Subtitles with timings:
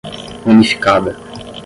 [0.47, 1.11] unificada